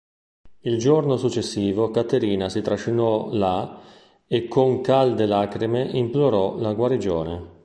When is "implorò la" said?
5.93-6.73